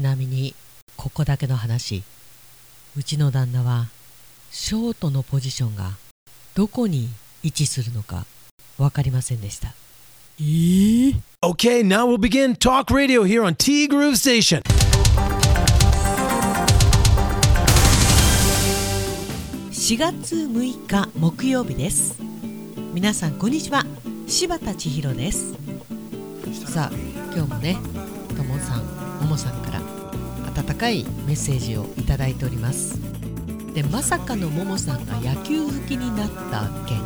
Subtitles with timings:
[0.00, 0.54] ちなみに
[0.96, 2.02] ここだけの話。
[2.96, 3.88] うちの旦那は
[4.50, 5.90] ショートのポジションが
[6.54, 7.10] どこに
[7.42, 8.24] 位置するのか
[8.78, 9.74] 分かりませんでした。
[10.38, 14.62] えー、Okay, now we'll begin Talk Radio here on T Groove Station.
[19.70, 22.18] 4月6日木曜日です。
[22.94, 23.84] 皆さんこんにちは。
[24.26, 25.52] 柴田千尋です。
[26.64, 26.96] さあ
[27.34, 27.76] 今日もね
[28.40, 28.84] ともさん
[29.20, 29.82] ももさんから
[30.56, 32.98] 温かいメッセージをいただいております。
[33.74, 36.98] でまさかのももさんが野球好きになった件。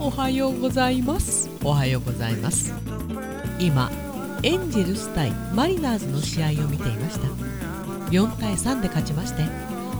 [0.00, 1.50] おはようございます。
[1.62, 2.72] おはようございます。
[3.58, 3.92] 今
[4.42, 7.26] エンジェルス対マリナーズの試合を見ていました。
[8.10, 9.44] 4対3で勝ちまして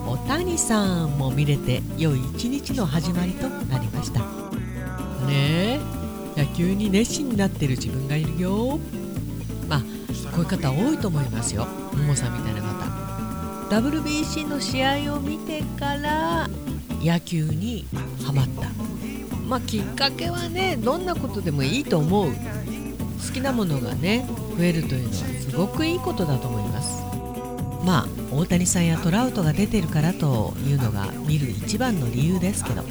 [0.06, 4.20] お谷さんも見れて良い一日の始まりとなりました。
[5.26, 5.80] ねえ
[6.36, 8.78] 野球に熱心になってる自分がいるよ。
[8.78, 9.03] まあ
[10.34, 11.66] こういう方多いと思いますよ。
[11.92, 13.80] ももさんみたいな方。
[13.80, 16.48] WBC の試合を見てから
[17.00, 17.86] 野球に
[18.24, 18.68] ハマった。
[19.48, 22.30] まあきっかけはねどんなことでもいいと思う。
[22.30, 24.26] 好きなものがね
[24.58, 27.02] 増えるというのはすごくいいことだと思います。
[27.84, 32.82] まあ大谷さんやトラウトが出てるからというのが見る一番の理由ですけど。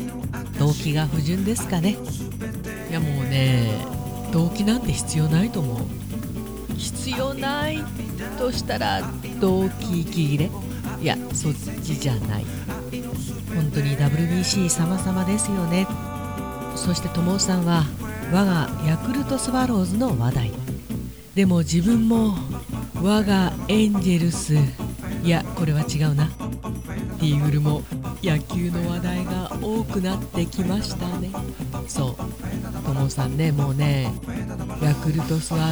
[0.60, 1.98] 動機が不純ですかね。
[2.90, 3.72] いやもうね
[4.32, 5.78] 動機なんて必要ないと思う。
[6.84, 7.78] 必要ない
[8.38, 9.02] としたら
[9.40, 10.52] 動機息切れ？
[11.02, 12.46] いやそっちじゃない。
[13.56, 15.88] 本当に WBC 様々ですよね。
[16.76, 17.84] そして友さんは
[18.34, 20.52] 我がヤクルトスワローズの話題。
[21.36, 22.36] でも自分も
[23.02, 24.56] 我がエンジェルス。
[25.24, 26.30] いやこれは違うな。
[27.22, 27.82] イーグルも
[28.22, 31.32] 野球の話題が多くなってきましたね。
[31.88, 32.16] そう。
[32.86, 34.12] ともさんねもうね
[34.82, 35.68] ヤクルトスワロー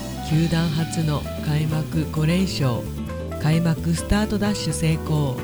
[0.00, 2.82] ズ球団初の開幕5連勝
[3.40, 5.36] 開幕スタートダッシュ成功。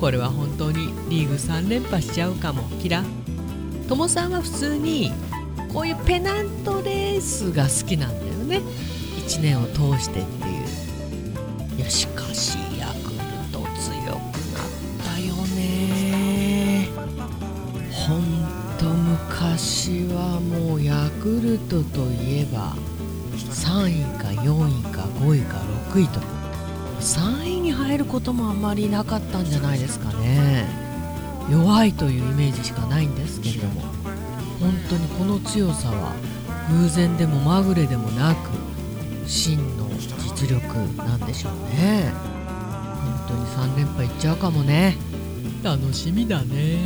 [0.00, 3.02] これは本当にリーグ3連覇しちゃうかもキラ。
[3.88, 5.10] ともさんは普通に
[5.72, 8.62] こういうペナントレースが好きなんだよね。
[9.26, 11.78] 1年を通してっていう。
[11.78, 13.18] いやしかしヤクル
[13.50, 14.68] ト強くなっ
[15.04, 16.88] たよね。
[17.90, 18.22] ほん
[18.78, 22.76] と昔はもうヤクルトといえば
[23.72, 25.56] 3位か4位か5位か
[25.94, 26.20] 6位と
[27.00, 30.66] 3位に入ることもあんまりなかったんじゃないですかね。
[31.50, 33.80] 弱いというイメージしかないんですけれども。
[34.60, 36.12] 本当にこの強さは
[36.70, 38.50] 偶然でもまぐれでもなく
[39.26, 40.62] 真の実力
[40.98, 42.12] なんでしょうね。
[43.26, 44.98] 本当に3連覇いっちゃうかもね。
[45.64, 46.78] 楽しみだね。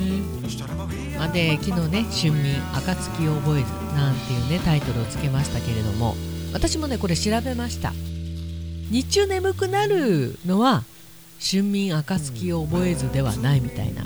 [1.19, 6.15] あで昨日ね「春眠暁を覚えず」なんていうねタイトルをつけましたけれども
[6.53, 7.93] 私もねこれ調べました。
[8.91, 10.85] 日中眠くなるのは
[11.41, 14.05] 春眠暁を覚えずではないみたいな。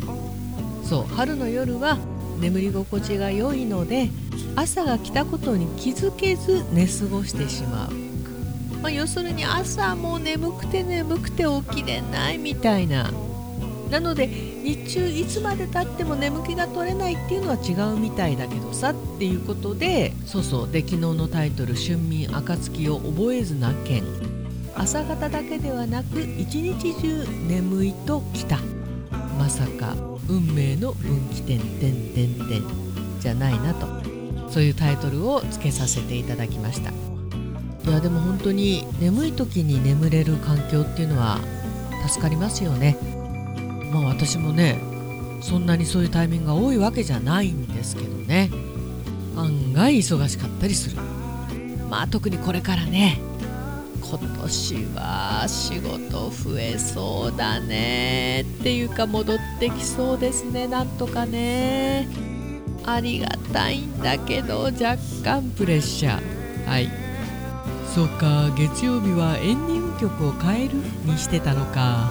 [0.84, 1.98] そう春の夜は
[2.40, 4.08] 眠り心地が良いので
[4.56, 7.92] 朝が来たことに気づけず寝過ごしてしまう、
[8.82, 13.12] まあ、要するに朝も眠くて眠くて起きれないみたいな。
[13.90, 24.02] なので日中いつまでたっても眠気が取れないっていうのは違うみたいだけどさっていうことでそうそうで昨日のタイトル「春眠暁を覚えずな件」
[24.76, 28.58] 朝方だけではなく一日中眠いときた。
[29.38, 29.94] まさか
[30.28, 32.62] 運命の分岐点点点点。
[33.20, 33.86] じゃないなと。
[34.50, 36.90] そういうタイトルをつけさせていただきました。
[36.90, 41.40] いやでも本当に眠い時に眠れる環境っていうのは
[42.08, 42.96] 助かりますよね。
[43.90, 44.78] まあ私もね
[45.40, 48.50] そんなにそういうタイミングが多いわけじゃないんですけどね。
[49.36, 50.96] 案外忙しかったりする。
[51.88, 53.20] まあ特にこれからね。
[54.02, 58.40] 今年は仕事増えそうだね。
[58.42, 60.66] っていうか戻ってきそうですね。
[60.66, 62.08] なんとかね。
[62.84, 66.66] ありがたいんだけど若干プレッシャー。
[66.66, 66.90] はい。
[67.94, 70.74] そうか月曜日はエンディング曲を変える
[71.04, 72.10] にしてたのか。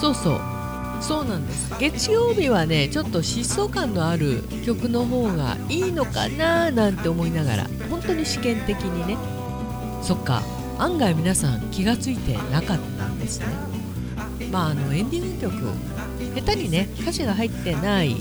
[0.00, 0.51] そうそう。
[1.02, 1.74] そうなんです。
[1.78, 9.16] 月曜日はねちょっと疾走感のある曲の方がいいのかななんて思いながら本当に試験的にね。
[10.02, 10.42] そっか
[10.78, 13.46] 案外皆さん気が付いてなかったんですね。
[14.50, 15.54] まああのエンディング曲
[16.34, 18.16] 下手にね歌詞が入ってない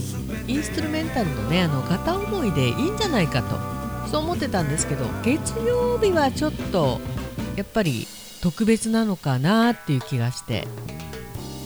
[0.48, 7.00] インストゥルメンタルのねあの片思いでいいんじゃないかとそう思ってたんですけど月曜日はちょっと
[7.56, 8.07] やっぱり
[8.42, 10.68] 特別なのかなっていう気がして。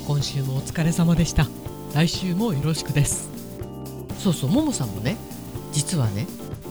[0.06, 1.48] 今週もお疲れ様でした。
[1.96, 3.28] 来週もよろしくです。
[4.20, 5.18] そうそうももさんもね
[5.72, 6.28] 実はね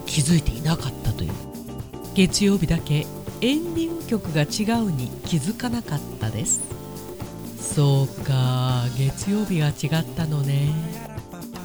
[0.06, 1.32] 気づいていなかったという。
[2.14, 3.06] 月曜日だけ
[3.40, 6.60] エンディング局が違うに気づかなかったです。
[7.58, 10.69] そうか月曜日が違ったのね。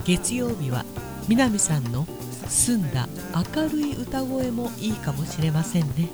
[0.05, 0.85] 月曜日は
[1.27, 2.07] 南さんの
[2.47, 3.07] 澄んだ
[3.55, 6.09] 明るい歌声もいいかもしれませんね。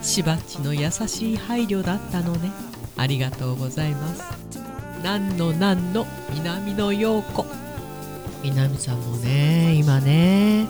[0.00, 2.52] しばっちの優しい配慮だったのね。
[2.96, 4.39] ありがとうございます
[5.02, 7.46] 何の何の南の陽子。
[8.42, 10.66] 南さんもね今ね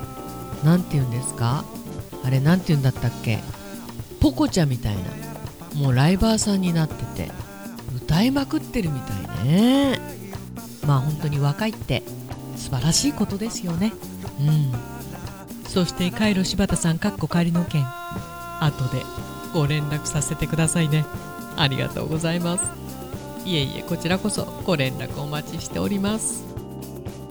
[0.65, 1.65] 何て言うんですか？
[2.25, 3.38] あれ何て言うんだったっけ？
[4.21, 5.03] ポコちゃんみたいな。
[5.81, 7.31] もうライバーさんになってて
[7.97, 10.00] 歌いまくってるみたいね。
[10.87, 12.03] まあ本当に若いって
[12.56, 13.93] 素晴らしいことですよね。
[14.41, 14.73] うん。
[15.69, 17.85] そしてカイロ柴田さんかっこ仮の件。
[18.61, 19.03] 後で
[19.55, 21.05] ご連絡させてくださいね。
[21.56, 22.80] ありがとうございます。
[23.45, 26.45] いえいえこちらこそご連絡お待ちしております。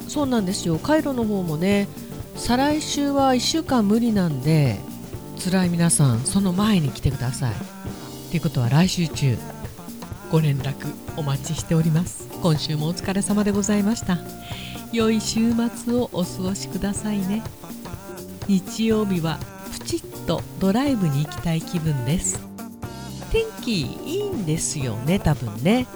[0.07, 0.79] そうなんですよ。
[0.79, 1.87] カイロの方もね
[2.35, 4.79] 再来週は1週間無理なんで
[5.43, 7.53] 辛い皆さんその前に来てください。
[8.31, 9.37] ということは来週中
[10.31, 12.27] ご連絡お待ちしております。
[12.41, 14.17] 今週もお疲れ様でございました。
[14.91, 17.43] 良い週末をお過ごしくださいね。
[18.47, 19.39] 日曜日は
[19.71, 22.48] プチッとドライブに行きたい気分です。
[23.31, 25.87] 天気いいんですよね多分ね、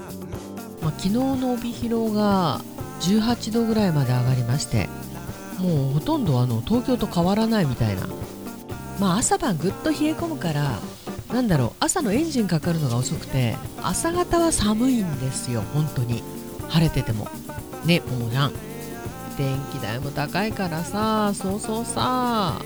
[0.81, 2.61] まあ、昨日の帯広が
[3.01, 4.87] 18度ぐらいまで上がりまして
[5.59, 8.07] もうほとんどあの東京と変わらないみたいな。
[8.99, 10.79] まあ朝晩ぐっと冷え込むから
[11.33, 16.23] なんだろう朝のエンジンかかるのが遅くて朝方は寒いんですよ本当に。
[16.69, 17.27] 晴れてても。
[17.85, 18.53] ねももちゃん。
[19.37, 22.61] 電気代も高いからさそうそうさ。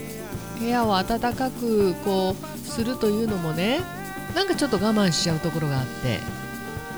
[0.59, 3.79] 部屋を暖かくこうするというのもね
[4.37, 6.19] なんかちょっと我慢しちゃうところがあって。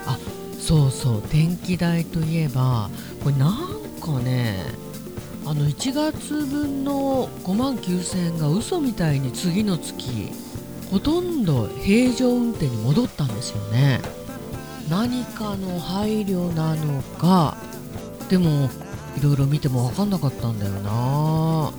[0.06, 0.18] あ
[0.60, 1.24] そうそう。
[1.32, 2.90] 電気代といえば
[3.24, 4.66] これなんかね
[5.46, 10.34] あの1月分の5万9000円が嘘みたいに次の月
[10.92, 14.02] ほとんど平常運転に戻ったんですよね。
[14.90, 17.56] 何かの配慮なのか
[18.28, 18.70] でも
[19.18, 21.72] いろいろ見ても分かんなかったんだよな。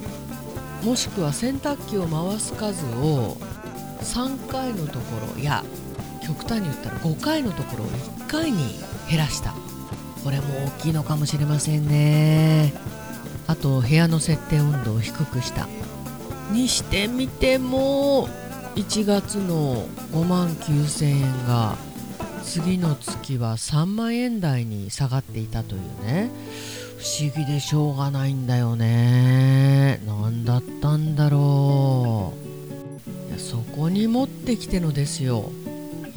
[0.83, 3.37] もしくは洗濯機を回す数を
[4.02, 5.64] 3回のところや
[6.26, 8.58] 極端に言ったら5回のところを1回に
[9.08, 9.55] 減らした。
[10.23, 12.73] これも大きいのかもしれませんね。
[13.47, 15.67] あと部屋の設定温度を低くした。
[16.52, 18.29] にしてみても
[18.76, 21.76] 1月の5万9000円が
[22.44, 26.31] 次の月は3万円台に下がっていたというね。
[26.99, 30.02] 不思議でしょうがないんだよね。
[30.06, 32.50] 何だったんだろう。
[33.38, 35.50] そこに持ってきてのですよ。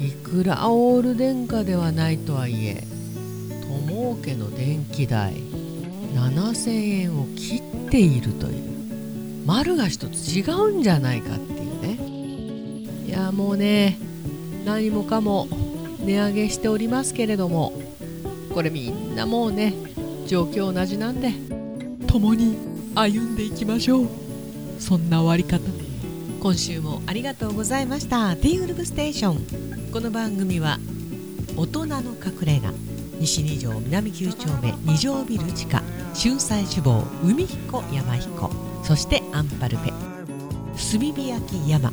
[0.00, 2.84] いくらオール電化ではないとはいえ
[3.88, 5.34] 友家の電気代
[6.14, 8.74] 7000円を切っているという。
[9.46, 11.98] 丸が一つ違うんじゃないかっていうね。
[13.06, 13.98] いやもうね
[14.64, 15.48] 何もかも
[16.00, 17.72] 値上げしておりますけれども
[18.52, 19.74] これみんなもうね
[20.26, 21.32] 状況同じなんで
[22.06, 22.56] 共に
[22.94, 24.08] 歩んでいきましょう。
[24.78, 25.60] そんな終わり方
[26.44, 28.36] 今週もありがとうございました。
[28.36, 29.90] ティーウルブステーション。
[29.90, 30.78] この番組は
[31.56, 32.70] 大人の隠れ家。
[33.18, 35.82] 西二条南九丁目二条ビル地下。
[36.14, 38.50] 春菜志望海彦山彦。
[38.82, 39.92] そしてアンパルフェ
[40.76, 41.90] 炭火焼き山。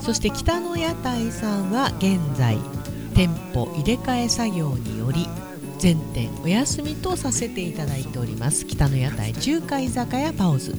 [0.00, 2.58] そして北の屋台さんは現在
[3.16, 5.26] 店舗入れ替え作業により
[5.80, 8.64] 全店お休みとさせていただいております。
[8.64, 10.72] 北の屋台中華居酒屋パオズ。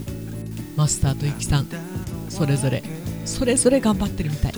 [0.77, 1.92] マスターとゆきさん。
[2.33, 2.81] それぞれ。
[3.25, 4.53] それぞれ頑張ってるみたい。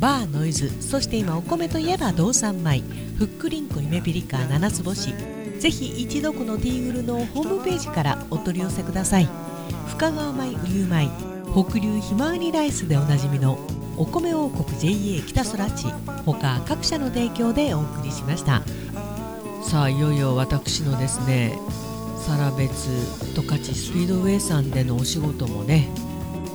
[0.00, 0.70] バーノイズ。
[0.80, 2.82] そして今お米といえば道産米。
[3.18, 5.14] ふっくりんこゆめぴりか七つ星。
[5.60, 9.28] ぜひ一度このティーグルのホームページからお取り寄せください。
[9.88, 11.08] 深川米雨竜米。
[11.52, 13.58] 北流ひまわりライスでおなじみの
[13.96, 15.86] お米王国 JA 北空地。
[16.24, 18.62] 他各社の提供でお送りしました。
[19.62, 21.58] さあいよいよ私のですね
[22.16, 22.88] サラベツ
[23.34, 25.88] 十勝スピードウェイさんでのお仕事もね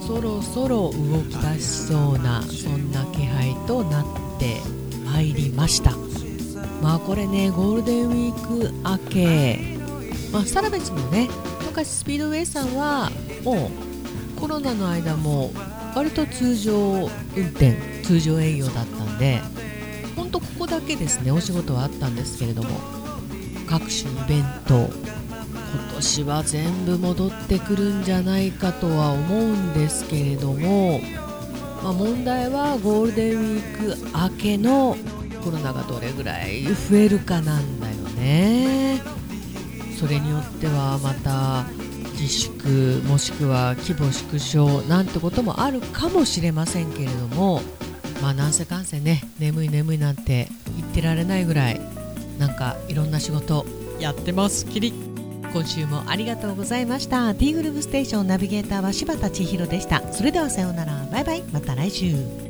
[0.07, 4.05] そろそろ動き出しそうなそんな気配となっ
[4.39, 4.57] て
[5.05, 5.91] まいりました。
[6.81, 9.77] まあこれねゴールデンウィーク明け、
[10.33, 11.29] まあ、サラベツのね
[11.61, 13.11] 十勝スピードウェイさんは
[13.43, 13.69] も
[14.37, 15.51] うコロナの間も
[15.95, 19.39] 割と通常運転通常営業だったんで
[20.15, 22.69] ほんとここだけですねお仕事はあったんですけれども
[23.67, 24.89] 各種イベント
[26.01, 30.99] 年は全部戻ってくるんじゃないかとは思うんですけれども、
[31.83, 34.97] まあ、問題はゴールデンウィーク明けの
[35.43, 38.99] コロナがどれぐらい増えるかなんだよね。
[39.97, 41.65] それによってはまた
[42.13, 47.61] 自粛もしくは規模縮小なんてこともあるかもしれませんけれども
[48.19, 51.81] まあなんせかんせね眠い眠いなんて言ってられないぐらい
[52.39, 53.67] なんかいろんな仕事
[53.99, 54.65] やってます。
[54.65, 55.10] きり
[55.53, 57.35] 今週もありがとうございました。
[57.35, 60.01] ティーグループステーションナビゲーターは柴田千尋でした。
[60.13, 61.05] それではさようなら。
[61.11, 61.43] バイバイ。
[61.51, 62.40] また来週。